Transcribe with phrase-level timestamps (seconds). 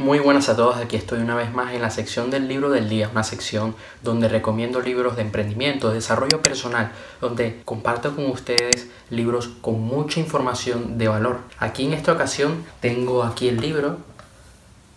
[0.00, 2.88] Muy buenas a todos, aquí estoy una vez más en la sección del libro del
[2.88, 8.88] día, una sección donde recomiendo libros de emprendimiento, de desarrollo personal, donde comparto con ustedes
[9.10, 11.40] libros con mucha información de valor.
[11.58, 13.98] Aquí en esta ocasión tengo aquí el libro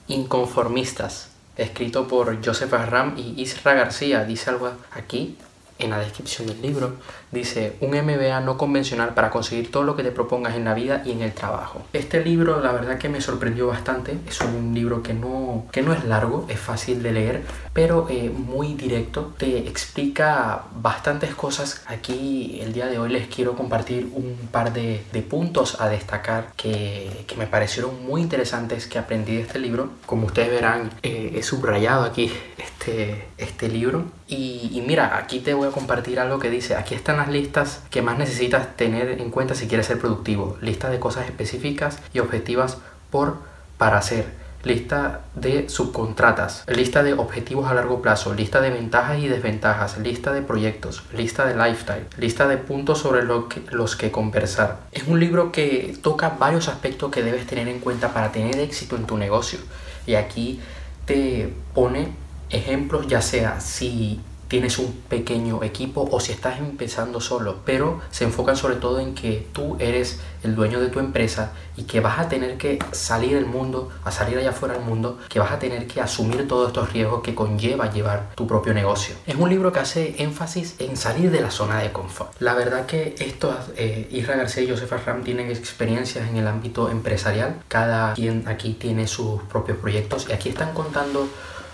[0.08, 5.38] Inconformistas, escrito por Joseph Arram y Isra García, dice algo aquí
[5.84, 6.96] en la descripción del libro,
[7.32, 11.02] dice un MBA no convencional para conseguir todo lo que te propongas en la vida
[11.06, 11.82] y en el trabajo.
[11.94, 15.94] Este libro la verdad que me sorprendió bastante, es un libro que no, que no
[15.94, 21.84] es largo, es fácil de leer, pero eh, muy directo, te explica bastantes cosas.
[21.88, 26.50] Aquí el día de hoy les quiero compartir un par de, de puntos a destacar
[26.56, 29.90] que, que, me parecieron muy interesantes que aprendí de este libro.
[30.06, 35.54] Como ustedes verán, eh, he subrayado aquí este, este libro y, y mira, aquí te
[35.54, 39.30] voy a compartir algo que dice, aquí están las listas que más necesitas tener en
[39.30, 40.58] cuenta si quieres ser productivo.
[40.62, 42.78] Lista de cosas específicas y objetivas
[43.12, 43.40] por
[43.78, 44.42] para hacer.
[44.64, 50.32] Lista de subcontratas, lista de objetivos a largo plazo, lista de ventajas y desventajas, lista
[50.32, 54.80] de proyectos, lista de lifestyle, lista de puntos sobre lo que, los que conversar.
[54.94, 58.96] Es un libro que toca varios aspectos que debes tener en cuenta para tener éxito
[58.96, 59.60] en tu negocio.
[60.06, 60.62] Y aquí
[61.06, 62.14] te pone
[62.50, 64.22] ejemplos, ya sea si
[64.54, 69.16] tienes un pequeño equipo o si estás empezando solo, pero se enfocan sobre todo en
[69.16, 73.34] que tú eres el dueño de tu empresa y que vas a tener que salir
[73.34, 76.68] del mundo, a salir allá afuera del mundo, que vas a tener que asumir todos
[76.68, 79.16] estos riesgos que conlleva llevar tu propio negocio.
[79.26, 82.40] Es un libro que hace énfasis en salir de la zona de confort.
[82.40, 86.92] La verdad que estos, eh, Isra García y Joseph Ram tienen experiencias en el ámbito
[86.92, 91.28] empresarial, cada quien aquí tiene sus propios proyectos y aquí están contando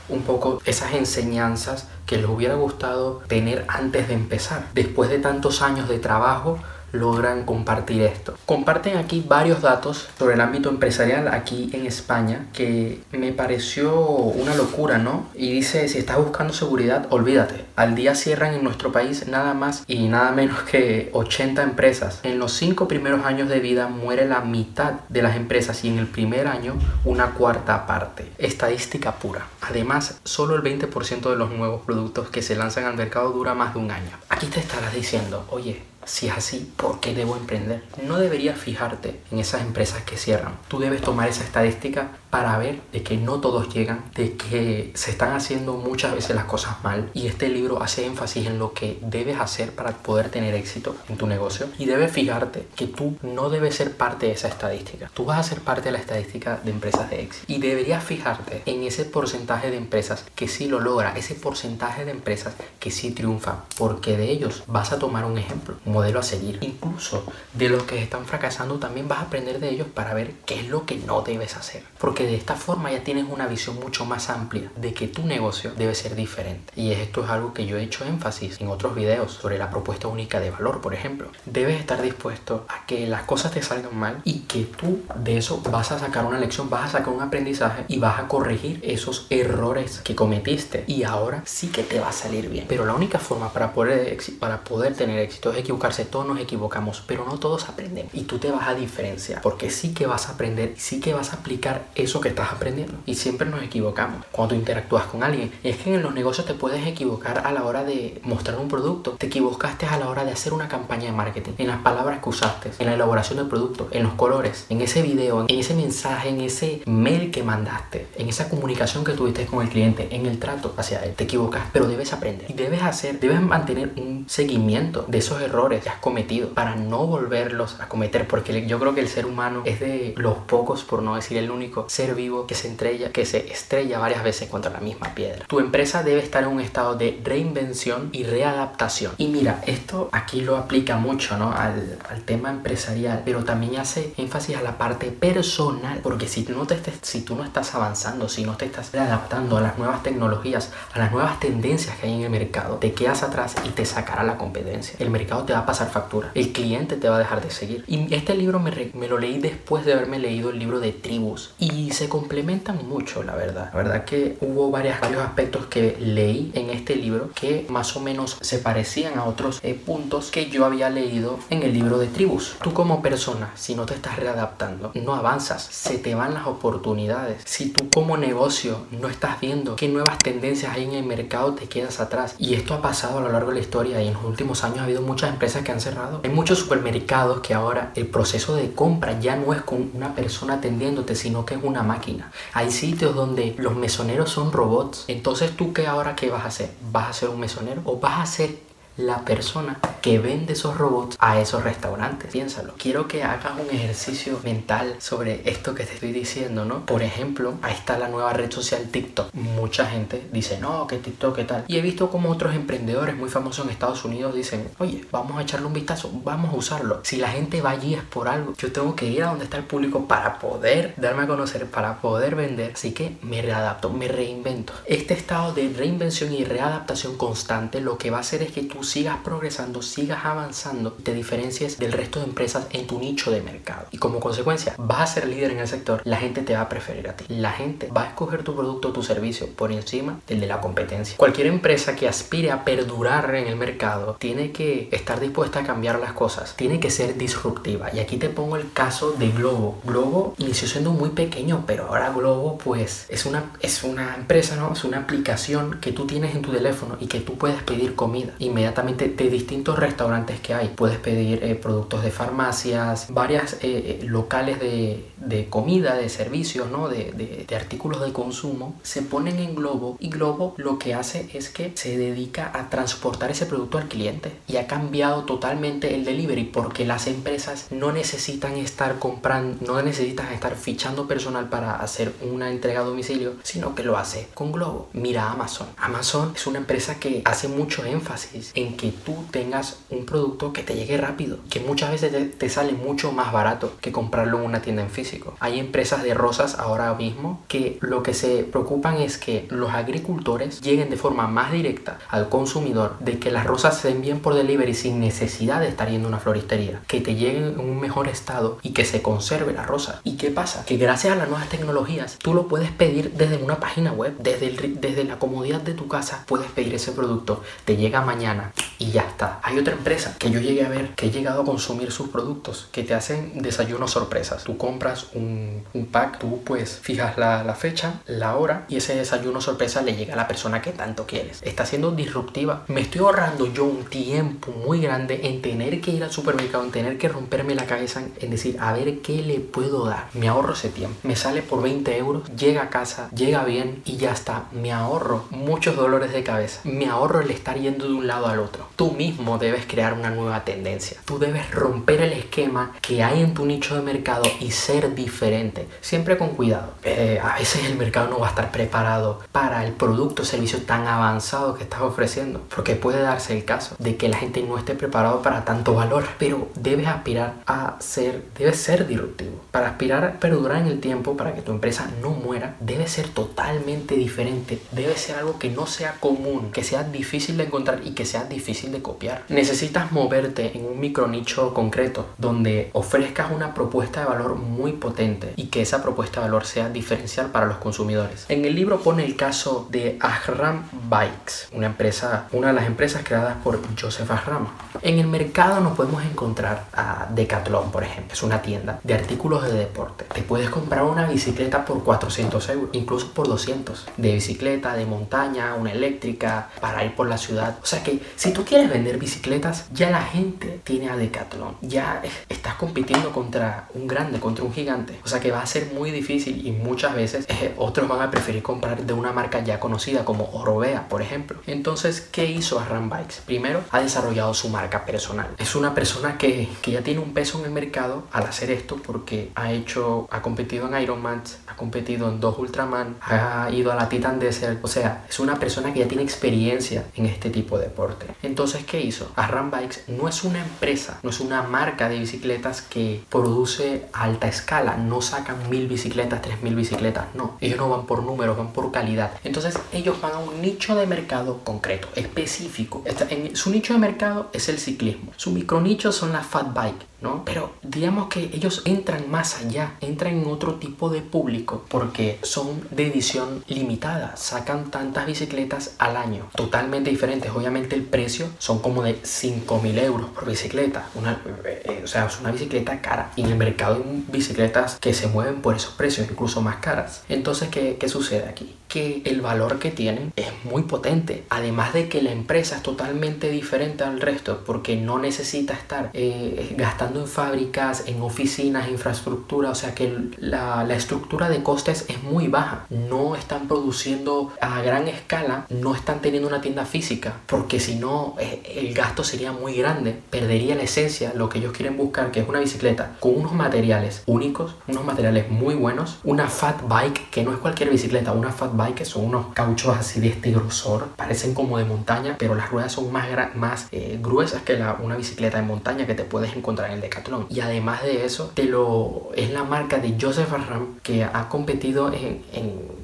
[0.10, 4.68] un poco esas enseñanzas que les hubiera gustado tener antes de empezar.
[4.74, 6.60] Después de tantos años de trabajo,
[6.92, 8.36] logran compartir esto.
[8.46, 14.56] Comparten aquí varios datos sobre el ámbito empresarial aquí en España que me pareció una
[14.56, 15.28] locura, ¿no?
[15.36, 17.66] Y dice, si estás buscando seguridad, olvídate.
[17.76, 22.20] Al día cierran en nuestro país nada más y nada menos que 80 empresas.
[22.24, 25.98] En los cinco primeros años de vida muere la mitad de las empresas y en
[25.98, 26.76] el primer año
[27.06, 28.32] una cuarta parte.
[28.38, 29.48] Estadística pura.
[29.62, 33.74] Además, solo el 20% de los nuevos productos que se lanzan al mercado dura más
[33.74, 34.12] de un año.
[34.30, 37.84] Aquí te estarás diciendo, oye, si es así, ¿por qué debo emprender?
[38.04, 40.58] No deberías fijarte en esas empresas que cierran.
[40.68, 45.12] Tú debes tomar esa estadística para ver de que no todos llegan, de que se
[45.12, 47.10] están haciendo muchas veces las cosas mal.
[47.14, 51.18] Y este libro hace énfasis en lo que debes hacer para poder tener éxito en
[51.18, 51.68] tu negocio.
[51.78, 55.10] Y debes fijarte que tú no debes ser parte de esa estadística.
[55.14, 57.46] Tú vas a ser parte de la estadística de empresas de éxito.
[57.48, 62.12] Y deberías fijarte en ese porcentaje de empresas que sí lo logra, ese porcentaje de
[62.12, 63.62] empresas que sí triunfan.
[63.78, 66.60] Porque de ellos vas a tomar un ejemplo, un modelo a seguir.
[66.62, 67.24] Incluso
[67.54, 70.68] de los que están fracasando también vas a aprender de ellos para ver qué es
[70.68, 71.84] lo que no debes hacer.
[72.00, 75.72] Porque de esta forma ya tienes una visión mucho más amplia de que tu negocio
[75.78, 76.74] debe ser diferente.
[76.76, 80.08] Y esto es algo que yo he hecho énfasis en otros videos sobre la propuesta
[80.08, 81.30] única de valor, por ejemplo.
[81.46, 85.62] Debes estar dispuesto a que las cosas te salgan mal y que tú de eso
[85.70, 89.28] vas a sacar una lección, vas a sacar un aprendizaje y vas a corregir esos
[89.30, 90.84] errores que cometiste.
[90.88, 92.66] Y ahora sí que te va a salir bien.
[92.68, 96.06] Pero la única forma para poder, para poder tener éxito es equivocarse.
[96.06, 98.10] Todos nos equivocamos, pero no todos aprenden.
[98.14, 101.34] Y tú te vas a diferenciar porque sí que vas a aprender, sí que vas
[101.34, 102.96] a aplicar eso eso que estás aprendiendo.
[103.06, 105.52] Y siempre nos equivocamos cuando interactúas con alguien.
[105.64, 109.12] es que en los negocios te puedes equivocar a la hora de mostrar un producto.
[109.12, 111.52] Te equivocaste a la hora de hacer una campaña de marketing.
[111.58, 115.04] En las palabras que usaste, en la elaboración del producto, en los colores, en ese
[115.04, 119.62] video, en ese mensaje, en ese mail que mandaste, en esa comunicación que tuviste con
[119.62, 121.14] el cliente, en el trato hacia él.
[121.14, 122.50] Te equivocas, pero debes aprender.
[122.50, 127.06] Y debes hacer, debes mantener un seguimiento de esos errores que has cometido para no
[127.06, 128.28] volverlos a cometer.
[128.28, 131.52] Porque yo creo que el ser humano es de los pocos, por no decir el
[131.52, 135.46] único, ser vivo que se estrella, que se estrella varias veces contra la misma piedra.
[135.48, 139.12] Tu empresa debe estar en un estado de reinvención y readaptación.
[139.18, 141.52] Y mira, esto aquí lo aplica mucho ¿no?
[141.52, 146.66] al, al tema empresarial, pero también hace énfasis a la parte personal, porque si no
[146.66, 150.02] te estés, si tú no estás avanzando, si no te estás adaptando a las nuevas
[150.02, 153.84] tecnologías, a las nuevas tendencias que hay en el mercado, te quedas atrás y te
[153.84, 154.96] sacará la competencia.
[155.00, 157.84] El mercado te va a pasar factura, el cliente te va a dejar de seguir.
[157.88, 161.52] Y este libro me, me lo leí después de haberme leído el libro de Tribus
[161.60, 163.70] y se complementan mucho, la verdad.
[163.74, 168.38] La verdad que hubo varios aspectos que leí en este libro que más o menos
[168.42, 172.56] se parecían a otros eh, puntos que yo había leído en el libro de tribus.
[172.62, 177.42] Tú como persona, si no te estás readaptando, no avanzas, se te van las oportunidades.
[177.46, 181.68] Si tú como negocio no estás viendo qué nuevas tendencias hay en el mercado, te
[181.68, 182.36] quedas atrás.
[182.38, 184.80] Y esto ha pasado a lo largo de la historia y en los últimos años
[184.80, 186.22] ha habido muchas empresas que han cerrado.
[186.24, 190.56] Hay muchos supermercados que ahora el proceso de compra ya no es con una persona
[190.56, 192.32] atendiéndote, sino que es una máquina.
[192.54, 195.06] Hay sitios donde los mesoneros son robots.
[195.08, 196.72] Entonces tú qué ahora qué vas a hacer?
[196.92, 198.69] ¿Vas a ser un mesonero o vas a ser
[199.00, 202.32] la persona que vende esos robots a esos restaurantes.
[202.32, 202.74] Piénsalo.
[202.78, 206.86] Quiero que hagas un ejercicio mental sobre esto que te estoy diciendo, ¿no?
[206.86, 209.34] Por ejemplo, ahí está la nueva red social TikTok.
[209.34, 211.66] Mucha gente dice, no, que TikTok, ¿qué tal?
[211.68, 215.44] Y he visto como otros emprendedores muy famosos en Estados Unidos dicen, oye, vamos a
[215.44, 217.00] echarle un vistazo, vamos a usarlo.
[217.04, 218.54] Si la gente va allí es por algo.
[218.58, 222.02] Yo tengo que ir a donde está el público para poder darme a conocer, para
[222.02, 222.74] poder vender.
[222.74, 224.74] Así que me readapto, me reinvento.
[224.86, 228.84] Este estado de reinvención y readaptación constante lo que va a hacer es que tú
[228.90, 233.86] sigas progresando, sigas avanzando, te diferencies del resto de empresas en tu nicho de mercado.
[233.92, 236.70] Y como consecuencia, vas a ser líder en el sector, la gente te va a
[236.70, 237.26] preferir a ti.
[237.28, 241.18] La gente va a escoger tu producto tu servicio por encima del de la competencia.
[241.18, 246.00] Cualquier empresa que aspire a perdurar en el mercado tiene que estar dispuesta a cambiar
[246.00, 247.94] las cosas, tiene que ser disruptiva.
[247.94, 249.80] Y aquí te pongo el caso de Globo.
[249.84, 254.74] Globo inició siendo muy pequeño, pero ahora Globo pues es una, es una empresa, ¿no?
[254.74, 258.34] Es una aplicación que tú tienes en tu teléfono y que tú puedes pedir comida
[258.70, 260.70] inmediatamente de distintos restaurantes que hay.
[260.70, 266.90] Puedes pedir eh, productos de farmacias, varias eh, eh, locales de, comida, de servicios, ¿no?
[266.90, 271.50] De, de, artículos de consumo, se ponen en Globo y Globo lo que hace es
[271.50, 276.46] que se dedica a transportar ese producto al cliente y ha cambiado totalmente el delivery
[276.46, 282.50] porque las empresas no necesitan estar comprando, no necesitan estar fichando personal para hacer una
[282.50, 284.90] entrega a domicilio, sino que lo hace con Globo.
[284.94, 285.68] Mira Amazon.
[285.78, 290.64] Amazon es una empresa que hace mucho énfasis en que tú tengas un producto que
[290.64, 294.62] te llegue rápido, que muchas veces te, sale mucho más barato que comprarlo en una
[294.62, 295.36] tienda en físico.
[295.40, 300.62] Hay empresas de rosas ahora mismo que lo que se preocupan es que los agricultores
[300.62, 304.34] lleguen de forma más directa al consumidor, de que las rosas se den bien por
[304.34, 308.08] delivery sin necesidad de estar yendo a una floristería, que te lleguen en un mejor
[308.08, 310.02] estado y que se conserve la rosa.
[310.04, 310.66] ¿Y qué pasa?
[310.66, 314.52] Que gracias a las nuevas tecnologías tú lo puedes pedir desde una página web, desde,
[314.52, 318.49] desde la comodidad de tu casa puedes pedir ese producto, te llega mañana
[318.80, 319.40] y ya está.
[319.44, 322.68] Hay otra empresa que yo llegué a ver, que he llegado a consumir sus productos,
[322.72, 324.44] que te hacen desayunos sorpresas.
[324.46, 328.96] Tú compras un, un pack, tú pues fijas la, la, fecha, la hora y ese
[328.96, 331.42] desayuno sorpresa le llega a la persona que tanto quieres.
[331.44, 332.64] Está siendo disruptiva.
[332.68, 336.72] Me estoy ahorrando yo un tiempo muy grande en tener que ir al supermercado, en
[336.72, 340.08] tener que romperme la cabeza en decir, a ver qué le puedo dar.
[340.14, 340.96] Me ahorro ese tiempo.
[341.04, 344.46] Me sale por 20 euros, llega a casa, llega bien y ya está.
[344.52, 346.62] Me ahorro muchos dolores de cabeza.
[346.64, 348.68] Me ahorro el estar yendo de un lado al otro.
[348.76, 350.98] Tú mismo debes crear una nueva tendencia.
[351.06, 355.68] Tú debes romper el esquema que hay en tu nicho de mercado y ser diferente.
[355.82, 356.74] Siempre con cuidado.
[356.84, 360.60] Eh, a veces el mercado no va a estar preparado para el producto o servicio
[360.64, 362.42] tan avanzado que estás ofreciendo.
[362.54, 366.06] Porque puede darse el caso de que la gente no esté preparado para tanto valor.
[366.18, 369.42] Pero debes aspirar a ser, debes ser disruptivo.
[369.52, 373.10] Para aspirar a perdurar en el tiempo, para que tu empresa no muera, debe ser
[373.10, 374.62] totalmente diferente.
[374.72, 378.26] Debe ser algo que no sea común, que sea difícil de encontrar y que sea
[378.30, 379.24] difícil de copiar.
[379.30, 385.34] Necesitas moverte en un micro nicho concreto donde ofrezcas una propuesta de valor muy potente
[385.36, 388.26] y que esa propuesta de valor sea diferencial para los consumidores.
[388.30, 393.04] En el libro pone el caso de Ahram Bikes, una empresa, una de las empresas
[393.04, 394.48] creadas por Joseph Ahram.
[394.82, 399.44] En el mercado nos podemos encontrar a Decathlon, por ejemplo, es una tienda de artículos
[399.44, 400.06] de deporte.
[400.14, 405.56] Te puedes comprar una bicicleta por 400 euros, incluso por 200, de bicicleta, de montaña,
[405.56, 407.58] una eléctrica, para ir por la ciudad.
[407.62, 411.56] O sea que si tú quieres vender bicicletas, ya la gente tiene a Decathlon.
[411.62, 415.00] Ya estás compitiendo contra un grande, contra un gigante.
[415.06, 418.12] O sea que va a ser muy difícil y muchas veces eh, otros van a
[418.12, 421.40] preferir comprar de una marca ya conocida como Orovea, por ejemplo.
[421.48, 423.22] Entonces, ¿qué hizo Arran Bikes?
[423.26, 425.30] Primero, ha desarrollado su marca personal.
[425.38, 428.82] Es una persona que, que ya tiene un peso en el mercado al hacer esto
[428.86, 433.76] porque ha hecho, ha competido en Ironman, ha competido en dos Ultraman, ha ido a
[433.76, 434.60] la Titan Desert.
[434.62, 438.09] O sea, es una persona que ya tiene experiencia en este tipo de deporte.
[438.24, 439.12] Entonces, ¿qué hizo?
[439.16, 444.04] Arran Bikes no es una empresa, no es una marca de bicicletas que produce a
[444.04, 444.78] alta escala.
[444.78, 447.06] No sacan mil bicicletas, tres mil bicicletas.
[447.16, 449.12] No, ellos no van por números, van por calidad.
[449.24, 452.84] Entonces, ellos van a un nicho de mercado concreto, específico.
[453.10, 455.12] En su nicho de mercado es el ciclismo.
[455.16, 457.24] Su micronicho son las fat bike ¿no?
[457.26, 462.62] Pero digamos que ellos entran más allá, entran en otro tipo de público porque son
[462.72, 467.32] de edición limitada, sacan tantas bicicletas al año, totalmente diferentes.
[467.32, 472.06] Obviamente el precio son como de 5 mil euros por bicicleta, una, eh, o sea,
[472.06, 473.12] es una bicicleta cara.
[473.16, 477.04] Y en el mercado hay bicicletas que se mueven por esos precios, incluso más caras.
[477.10, 478.56] Entonces, ¿qué, qué sucede aquí?
[478.70, 483.32] Que el valor que tienen es muy potente, además de que la empresa es totalmente
[483.32, 489.56] diferente al resto porque no necesita estar eh, gastando en fábricas, en oficinas, infraestructura, o
[489.56, 492.68] sea que la, la estructura de costes es muy baja.
[492.70, 498.14] No están produciendo a gran escala, no están teniendo una tienda física, porque si no
[498.20, 502.20] eh, el gasto sería muy grande, perdería la esencia, lo que ellos quieren buscar, que
[502.20, 507.24] es una bicicleta con unos materiales únicos, unos materiales muy buenos, una fat bike, que
[507.24, 510.90] no es cualquier bicicleta, una fat bike que son unos cauchos así de este grosor,
[510.96, 514.96] parecen como de montaña, pero las ruedas son más, más eh, gruesas que la, una
[514.96, 517.28] bicicleta de montaña que te puedes encontrar en el Decathlon.
[517.30, 521.92] Y además de eso, te lo, es la marca de Joseph Arram que ha competido
[521.94, 522.22] en,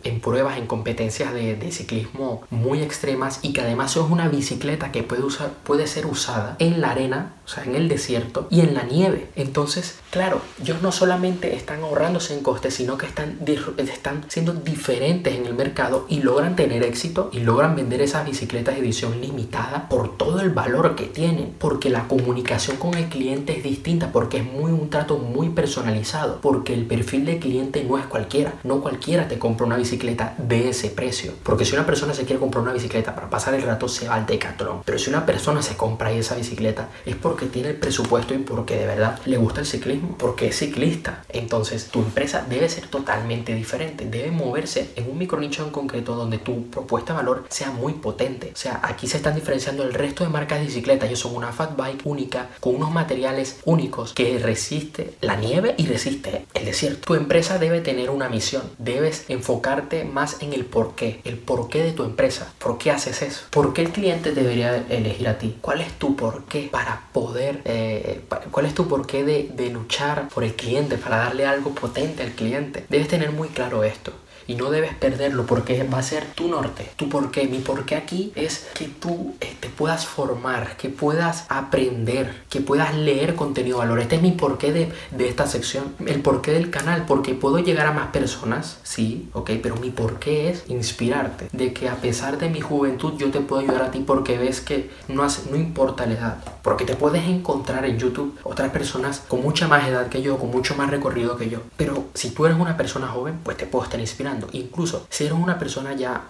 [0.03, 4.91] en, pruebas, en competencias de, de, ciclismo muy extremas y que además es una bicicleta
[4.91, 8.61] que puede, usar, puede ser usada en la arena, o sea, en el desierto y
[8.61, 9.27] en la nieve.
[9.35, 13.39] Entonces, claro, ellos no solamente están ahorrándose en costes, sino que están,
[13.77, 18.75] están siendo diferentes en el mercado y logran tener éxito y logran vender esas bicicletas
[18.75, 23.57] de edición limitada por todo el valor que tienen, porque la comunicación con el cliente
[23.57, 27.97] es distinta, porque es muy un trato muy personalizado, porque el perfil de cliente no
[27.97, 32.13] es cualquiera, no cualquiera te compra una bicicleta de ese precio, porque si una persona
[32.13, 35.09] se quiere comprar una bicicleta para pasar el rato se va al Decathlon, pero si
[35.09, 39.19] una persona se compra esa bicicleta es porque tiene el presupuesto y porque de verdad
[39.25, 41.23] le gusta el ciclismo, porque es ciclista.
[41.29, 46.37] Entonces tu empresa debe ser totalmente diferente, debe moverse en un micronicho en concreto donde
[46.37, 48.51] tu propuesta de valor sea muy potente.
[48.53, 51.07] O sea, aquí se están diferenciando el resto de marcas de bicicletas.
[51.07, 55.85] Ellos son una fat bike única con unos materiales únicos que resiste la nieve y
[55.85, 57.05] resiste el desierto.
[57.05, 58.63] Tu empresa debe tener una misión.
[58.77, 62.51] Debes enfocarte más en el porqué, el porqué de tu empresa.
[62.59, 63.45] ¿Por qué haces eso?
[63.49, 65.57] ¿Por qué el cliente debería elegir a ti?
[65.61, 68.21] ¿Cuál es tu porqué para poder, eh,
[68.51, 72.85] cuál es tu porqué de luchar por el cliente, para darle algo potente al cliente?
[72.89, 74.11] Debes tener muy claro esto
[74.47, 77.47] y no debes perderlo porque va a ser tu norte, tu porqué.
[77.47, 82.95] Mi porqué aquí es que tú eh, te puedas formar, que puedas aprender, que puedas
[82.95, 83.99] leer contenido de valor.
[83.99, 87.87] Este es mi porqué de, de esta sección, el porqué del canal, porque puedo llegar
[87.87, 92.49] a más personas, sí, ok, pero mi porqué es inspirarte, de que a pesar de
[92.49, 96.05] mi juventud yo te puedo ayudar a ti porque ves que no, hace, no importa
[96.05, 100.21] la edad, porque te puedes encontrar en YouTube otras personas con mucha más edad que
[100.21, 103.57] yo, con mucho más recorrido que yo, pero si tú eres una persona joven, pues
[103.57, 106.25] te puedo estar inspirando Incluso si eres una persona ya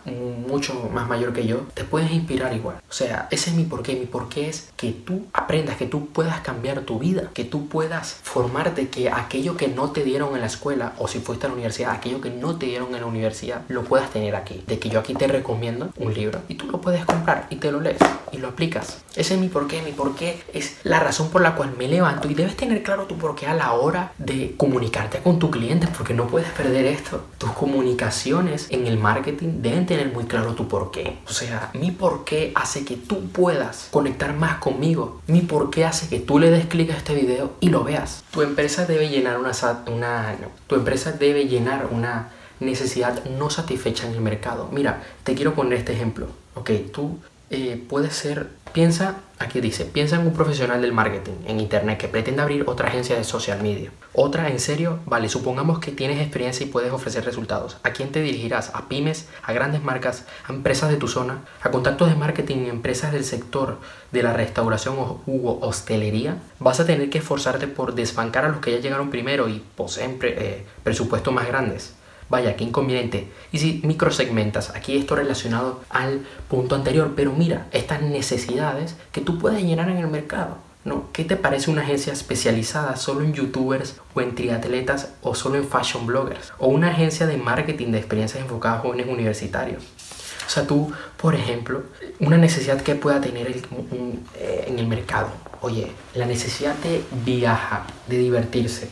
[0.47, 2.77] mucho más mayor que yo, te puedes inspirar igual.
[2.89, 3.95] O sea, ese es mi porqué.
[3.95, 8.19] Mi porqué es que tú aprendas, que tú puedas cambiar tu vida, que tú puedas
[8.23, 11.53] formarte, que aquello que no te dieron en la escuela o si fuiste a la
[11.55, 14.63] universidad, aquello que no te dieron en la universidad, lo puedas tener aquí.
[14.67, 17.71] De que yo aquí te recomiendo un libro y tú lo puedes comprar y te
[17.71, 17.97] lo lees
[18.35, 19.03] y lo aplicas.
[19.15, 19.81] Ese es mi porqué.
[19.81, 23.17] Mi porqué es la razón por la cual me levanto y debes tener claro tu
[23.17, 27.25] porqué a la hora de comunicarte con tu cliente porque no puedes perder esto.
[27.37, 31.17] Tus comunicaciones en el marketing deben tener muy claro tu por qué.
[31.27, 35.21] O sea, mi por qué hace que tú puedas conectar más conmigo.
[35.27, 38.23] Mi por qué hace que tú le des clic a este video y lo veas.
[38.31, 39.51] Tu empresa debe llenar una,
[39.87, 40.35] una
[40.67, 44.69] tu empresa debe llenar una necesidad no satisfecha en el mercado.
[44.71, 46.27] Mira, te quiero poner este ejemplo.
[46.55, 51.61] Ok, tú eh, puedes ser Piensa, aquí dice, piensa en un profesional del marketing en
[51.61, 53.89] internet que pretende abrir otra agencia de social media.
[54.11, 57.77] Otra, en serio, vale, supongamos que tienes experiencia y puedes ofrecer resultados.
[57.83, 58.71] ¿A quién te dirigirás?
[58.73, 59.29] ¿A pymes?
[59.43, 60.25] ¿A grandes marcas?
[60.45, 61.45] ¿A empresas de tu zona?
[61.61, 63.79] ¿A contactos de marketing en empresas del sector
[64.11, 66.39] de la restauración o hostelería?
[66.59, 70.19] Vas a tener que esforzarte por desbancar a los que ya llegaron primero y poseen
[70.21, 71.93] eh, presupuestos más grandes.
[72.29, 73.27] Vaya, qué inconveniente.
[73.51, 79.37] Y si microsegmentas, aquí esto relacionado al punto anterior, pero mira, estas necesidades que tú
[79.37, 80.57] puedes llenar en el mercado.
[80.85, 81.07] ¿no?
[81.11, 85.67] ¿Qué te parece una agencia especializada solo en youtubers o en triatletas o solo en
[85.67, 86.53] fashion bloggers?
[86.59, 89.83] O una agencia de marketing de experiencias enfocadas a jóvenes universitarios.
[90.45, 91.83] O sea, tú, por ejemplo,
[92.19, 95.29] una necesidad que pueda tener eh, en el mercado.
[95.61, 98.89] Oye, la necesidad de viajar, de divertirse,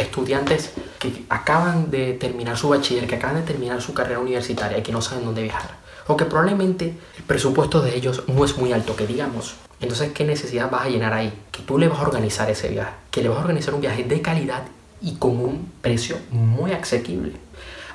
[0.00, 4.82] estudiantes que acaban de terminar su bachiller, que acaban de terminar su carrera universitaria y
[4.82, 5.78] que no saben dónde viajar.
[6.06, 9.54] O que probablemente el presupuesto de ellos no es muy alto, que digamos.
[9.80, 11.32] Entonces, ¿qué necesidad vas a llenar ahí?
[11.52, 12.92] Que tú le vas a organizar ese viaje.
[13.10, 14.64] Que le vas a organizar un viaje de calidad
[15.00, 17.32] y con un precio muy asequible.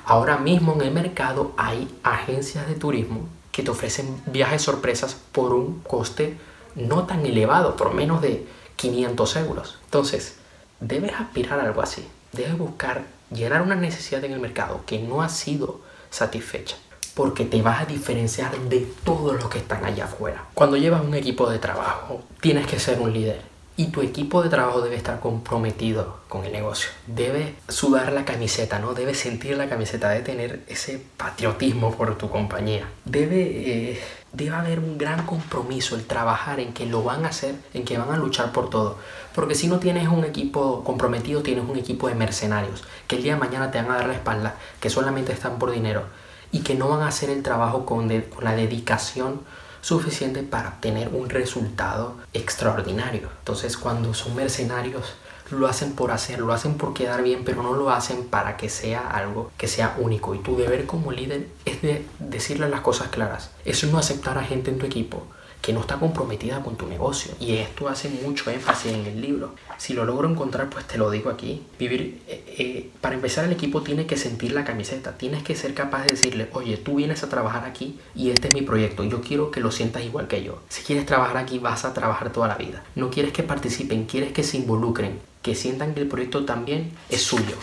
[0.04, 5.52] Ahora mismo en el mercado hay agencias de turismo que te ofrecen viajes sorpresas por
[5.52, 6.36] un coste
[6.74, 8.46] no tan elevado, por menos de
[8.76, 9.78] 500 euros.
[9.84, 10.36] Entonces,
[10.80, 12.06] debes aspirar a algo así.
[12.32, 15.80] Debes buscar llenar una necesidad en el mercado que no ha sido
[16.10, 16.76] satisfecha.
[17.14, 20.44] Porque te vas a diferenciar de todos los que están allá afuera.
[20.52, 24.48] Cuando llevas un equipo de trabajo, tienes que ser un líder y tu equipo de
[24.48, 26.88] trabajo debe estar comprometido con el negocio.
[27.06, 28.94] Debe sudar la camiseta, ¿no?
[28.94, 32.88] Debe sentir la camiseta, debe tener ese patriotismo por tu compañía.
[33.04, 34.00] Debe, eh,
[34.32, 37.98] debe haber un gran compromiso, el trabajar en que lo van a hacer, en que
[37.98, 38.98] van a luchar por todo.
[39.34, 43.34] Porque si no tienes un equipo comprometido, tienes un equipo de mercenarios, que el día
[43.34, 46.04] de mañana te van a dar la espalda, que solamente están por dinero
[46.50, 49.40] y que no van a hacer el trabajo con, con la dedicación
[49.86, 53.28] suficiente para obtener un resultado extraordinario.
[53.38, 55.14] Entonces cuando son mercenarios
[55.52, 58.68] lo hacen por hacer, lo hacen por quedar bien, pero no lo hacen para que
[58.68, 60.34] sea algo que sea único.
[60.34, 63.52] Y tu deber como líder es de decirle las cosas claras.
[63.64, 65.22] Eso no aceptar a gente en tu equipo
[65.66, 67.32] que no está comprometida con tu negocio.
[67.40, 69.56] Y esto hace mucho énfasis en el libro.
[69.78, 71.60] Si lo logro encontrar, pues te lo digo aquí.
[71.76, 75.18] Vivir, eh, eh, para empezar, el equipo tiene que sentir la camiseta.
[75.18, 78.54] Tienes que ser capaz de decirle, oye, tú vienes a trabajar aquí y este es
[78.54, 79.02] mi proyecto.
[79.02, 80.60] Yo quiero que lo sientas igual que yo.
[80.68, 82.84] Si quieres trabajar aquí, vas a trabajar toda la vida.
[82.94, 87.22] No quieres que participen, quieres que se involucren, que sientan que el proyecto también es
[87.22, 87.56] suyo.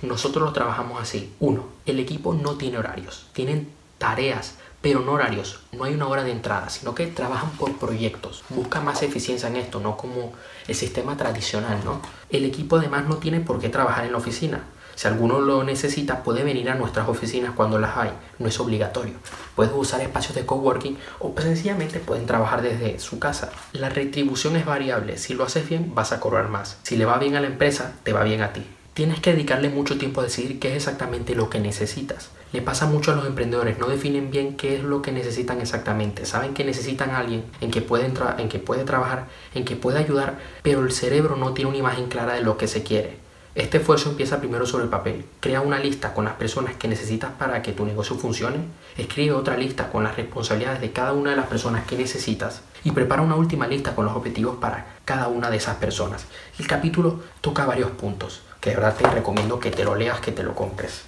[0.00, 1.30] Nosotros lo trabajamos así.
[1.40, 3.26] Uno, el equipo no tiene horarios.
[3.34, 3.68] Tienen
[4.00, 5.60] tareas pero no horarios.
[5.72, 8.44] No hay una hora de entrada, sino que trabajan por proyectos.
[8.48, 10.32] Busca más eficiencia en esto, no como
[10.66, 12.00] el sistema tradicional, ¿no?
[12.30, 14.64] El equipo además no tiene por qué trabajar en la oficina.
[14.94, 18.10] Si alguno lo necesita, puede venir a nuestras oficinas cuando las hay.
[18.38, 19.14] No es obligatorio.
[19.54, 23.50] Puedes usar espacios de coworking o sencillamente pueden trabajar desde su casa.
[23.72, 25.16] La retribución es variable.
[25.16, 26.78] Si lo haces bien, vas a cobrar más.
[26.82, 28.66] Si le va bien a la empresa, te va bien a ti.
[28.92, 32.30] Tienes que dedicarle mucho tiempo a decidir qué es exactamente lo que necesitas.
[32.52, 36.26] Le pasa mucho a los emprendedores, no definen bien qué es lo que necesitan exactamente.
[36.26, 38.06] Saben que necesitan a alguien en que, puede
[38.38, 42.08] en que puede trabajar, en que puede ayudar, pero el cerebro no tiene una imagen
[42.08, 43.18] clara de lo que se quiere.
[43.54, 45.24] Este esfuerzo empieza primero sobre el papel.
[45.40, 48.58] Crea una lista con las personas que necesitas para que tu negocio funcione.
[48.96, 52.62] Escribe otra lista con las responsabilidades de cada una de las personas que necesitas.
[52.84, 56.26] Y prepara una última lista con los objetivos para cada una de esas personas.
[56.58, 60.32] El capítulo toca varios puntos que de verdad te recomiendo que te lo leas, que
[60.32, 61.02] te lo compres.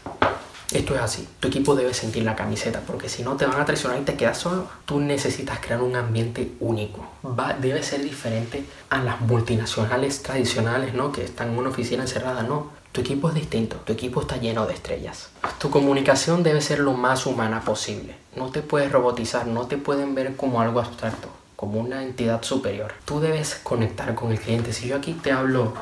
[0.74, 3.64] Esto es así, tu equipo debe sentir la camiseta porque si no te van a
[3.66, 4.66] traicionar y te quedas solo.
[4.86, 7.06] Tú necesitas crear un ambiente único.
[7.22, 11.12] Va, debe ser diferente a las multinacionales tradicionales, ¿no?
[11.12, 12.70] Que están en una oficina encerrada, no.
[12.92, 15.28] Tu equipo es distinto, tu equipo está lleno de estrellas.
[15.58, 18.16] Tu comunicación debe ser lo más humana posible.
[18.36, 22.94] No te puedes robotizar, no te pueden ver como algo abstracto, como una entidad superior.
[23.04, 24.72] Tú debes conectar con el cliente.
[24.72, 25.74] Si yo aquí te hablo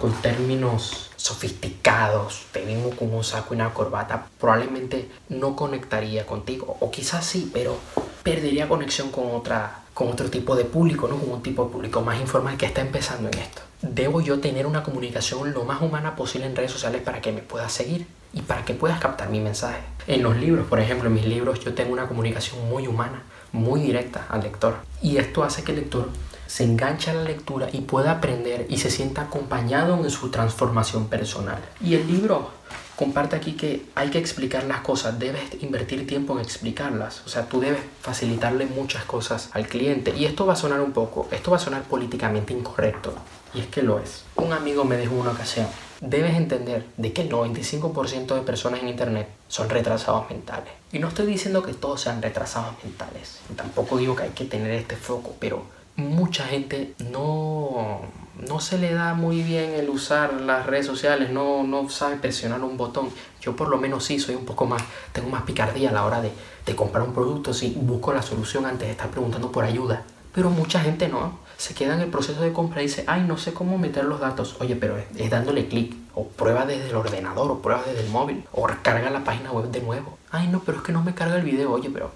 [0.00, 6.76] con términos sofisticados, te vengo con un saco y una corbata, probablemente no conectaría contigo.
[6.80, 7.76] O quizás sí, pero
[8.22, 11.16] perdería conexión con, otra, con otro tipo de público, ¿no?
[11.16, 13.62] Con un tipo de público más informal que está empezando en esto.
[13.82, 17.40] Debo yo tener una comunicación lo más humana posible en redes sociales para que me
[17.40, 19.80] puedas seguir y para que puedas captar mi mensaje.
[20.06, 23.22] En los libros, por ejemplo, en mis libros yo tengo una comunicación muy humana,
[23.52, 24.76] muy directa al lector.
[25.02, 26.08] Y esto hace que el lector
[26.46, 31.08] se engancha a la lectura y pueda aprender y se sienta acompañado en su transformación
[31.08, 31.58] personal.
[31.80, 32.50] Y el libro
[32.96, 37.46] comparte aquí que hay que explicar las cosas, debes invertir tiempo en explicarlas, o sea,
[37.46, 40.14] tú debes facilitarle muchas cosas al cliente.
[40.16, 43.14] Y esto va a sonar un poco, esto va a sonar políticamente incorrecto,
[43.54, 44.24] y es que lo es.
[44.36, 45.66] Un amigo me dijo una ocasión,
[46.00, 50.72] debes entender de que el 95% de personas en Internet son retrasados mentales.
[50.90, 54.70] Y no estoy diciendo que todos sean retrasados mentales, tampoco digo que hay que tener
[54.70, 58.02] este foco, pero mucha gente no,
[58.48, 62.62] no se le da muy bien el usar las redes sociales, no, no sabe presionar
[62.62, 63.10] un botón.
[63.40, 64.82] Yo por lo menos sí, soy un poco más,
[65.12, 66.32] tengo más picardía a la hora de,
[66.64, 70.02] de comprar un producto, sí, busco la solución antes de estar preguntando por ayuda.
[70.34, 73.38] Pero mucha gente no, se queda en el proceso de compra y dice, ay, no
[73.38, 74.56] sé cómo meter los datos.
[74.60, 78.44] Oye, pero es, dándole clic, o prueba desde el ordenador, o prueba desde el móvil,
[78.52, 80.18] o carga la página web de nuevo.
[80.30, 81.72] Ay, no, pero es que no me carga el video.
[81.72, 82.10] Oye, pero,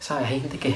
[0.00, 0.26] ¿sabes?
[0.28, 0.74] Hay gente que,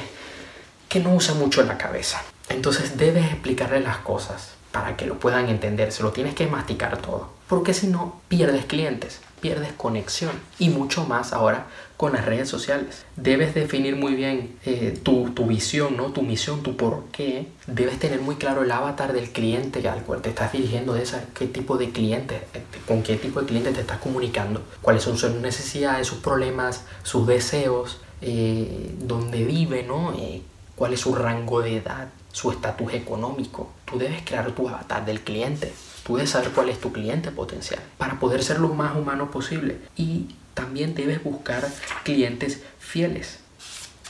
[0.88, 2.23] que no usa mucho la cabeza.
[2.50, 5.92] Entonces debes explicarle las cosas para que lo puedan entender.
[5.92, 7.30] Se lo tienes que masticar todo.
[7.48, 10.32] Porque si no, pierdes clientes, pierdes conexión.
[10.58, 13.04] Y mucho más ahora con las redes sociales.
[13.16, 16.12] Debes definir muy bien eh, tu, visión, ¿no?
[16.12, 17.46] tu misión, tu por qué.
[17.66, 21.24] Debes tener muy claro el avatar del cliente al cual te estás dirigiendo, de esa,
[21.34, 22.40] qué tipo de cliente,
[22.88, 27.26] con qué tipo de cliente te estás comunicando, cuáles son sus necesidades, sus problemas, sus
[27.26, 30.14] deseos, eh, dónde vive, ¿no?
[30.14, 30.40] Eh,
[30.76, 33.70] cuál es su rango de edad, su estatus económico.
[33.84, 35.72] Tú debes crear tu avatar del cliente.
[36.04, 39.78] Tú debes saber cuál es tu cliente potencial para poder ser lo más humano posible.
[39.96, 41.68] Y también debes buscar
[42.04, 43.38] clientes fieles.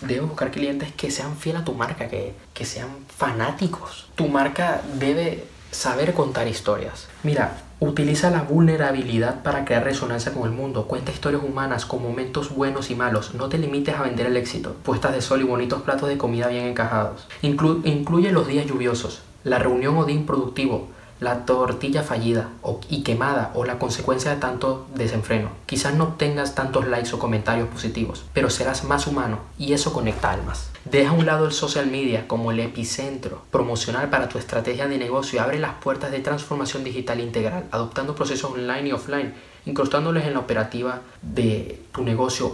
[0.00, 4.08] Debes buscar clientes que sean fieles a tu marca, que, que sean fanáticos.
[4.14, 7.08] Tu marca debe saber contar historias.
[7.22, 10.84] Mira, utiliza la vulnerabilidad para crear resonancia con el mundo.
[10.84, 13.34] Cuenta historias humanas con momentos buenos y malos.
[13.34, 14.76] No te limites a vender el éxito.
[14.82, 17.26] Puestas de sol y bonitos platos de comida bien encajados.
[17.42, 20.88] incluye los días lluviosos, la reunión o día improductivo,
[21.20, 22.48] la tortilla fallida
[22.88, 25.50] y quemada o la consecuencia de tanto desenfreno.
[25.66, 30.30] Quizás no obtengas tantos likes o comentarios positivos, pero serás más humano y eso conecta
[30.30, 30.70] almas.
[30.84, 34.96] Deja a un lado el social media como el epicentro promocional para tu estrategia de
[34.96, 39.34] negocio y abre las puertas de transformación digital integral, adoptando procesos online y offline,
[39.66, 42.50] incrustándoles en la operativa de tu negocio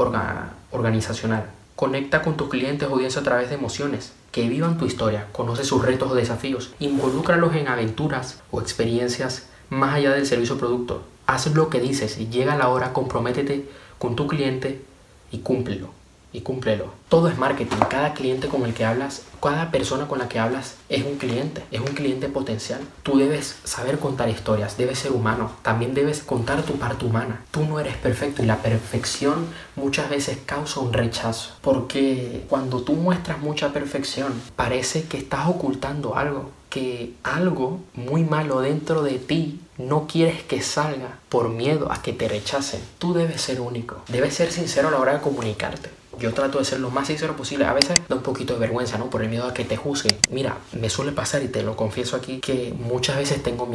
[0.73, 1.56] organizacional.
[1.77, 5.63] Conecta con tus clientes o audiencia a través de emociones, que vivan tu historia, conoce
[5.63, 11.03] sus retos o desafíos, involúcralos en aventuras o experiencias más allá del servicio o producto.
[11.27, 14.83] Haz lo que dices y llega la hora, comprométete con tu cliente
[15.31, 15.96] y cúmplelo
[16.37, 16.91] y cúmplelo.
[17.09, 17.77] Todo es marketing.
[17.89, 21.65] Cada cliente con el que hablas, cada persona con la que hablas es un cliente,
[21.71, 22.81] es un cliente potencial.
[23.03, 27.41] Tú debes saber contar historias, debes ser humano, también debes contar tu parte humana.
[27.51, 29.47] Tú no eres perfecto y la perfección
[29.77, 36.17] muchas veces causa un rechazo, porque cuando tú muestras mucha perfección, parece que estás ocultando
[36.17, 42.03] algo que algo muy malo dentro de ti no quieres que salga por miedo a
[42.03, 42.81] que te rechacen.
[42.99, 45.91] Tú debes ser único, debes ser sincero a la hora de comunicarte.
[46.19, 47.65] Yo trato de ser lo más sincero posible.
[47.65, 49.11] A veces da un poquito de vergüenza, ¿no?
[49.11, 50.17] Por el miedo a que te juzguen.
[50.31, 53.69] Mira, me suele pasar y te lo confieso aquí que muchas veces tengo,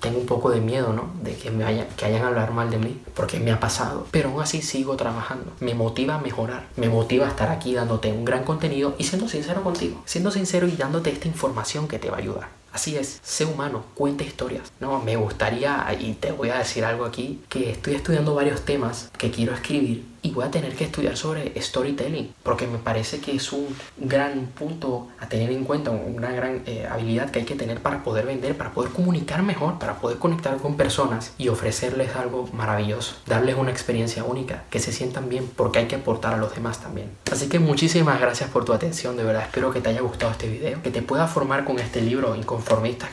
[0.00, 1.12] tengo un poco de miedo, ¿no?
[1.22, 4.06] De que me vayan, que hayan a hablar mal de mí, porque me ha pasado.
[4.10, 5.52] Pero aún así sigo trabajando.
[5.60, 6.66] Me motiva a mejorar.
[6.76, 10.02] Me motiva a estar aquí dándote un gran contenido y siendo sincero contigo.
[10.04, 12.61] Siendo sincero y dándote esta información que te va a ayudar.
[12.72, 14.72] Así es, sé humano, cuenta historias.
[14.80, 19.10] No, me gustaría, y te voy a decir algo aquí, que estoy estudiando varios temas
[19.18, 23.34] que quiero escribir y voy a tener que estudiar sobre storytelling, porque me parece que
[23.34, 23.66] es un
[23.98, 28.04] gran punto a tener en cuenta, una gran eh, habilidad que hay que tener para
[28.04, 33.16] poder vender, para poder comunicar mejor, para poder conectar con personas y ofrecerles algo maravilloso,
[33.26, 36.80] darles una experiencia única, que se sientan bien, porque hay que aportar a los demás
[36.80, 37.10] también.
[37.30, 40.48] Así que muchísimas gracias por tu atención, de verdad espero que te haya gustado este
[40.48, 42.36] video, que te pueda formar con este libro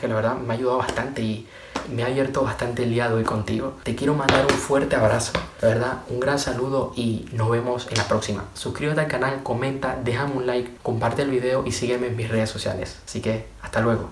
[0.00, 1.46] Que la verdad me ha ayudado bastante y
[1.92, 3.74] me ha abierto bastante el día hoy contigo.
[3.82, 7.98] Te quiero mandar un fuerte abrazo, de verdad, un gran saludo y nos vemos en
[7.98, 8.44] la próxima.
[8.54, 12.48] Suscríbete al canal, comenta, déjame un like, comparte el video y sígueme en mis redes
[12.48, 12.98] sociales.
[13.04, 14.08] Así que hasta luego.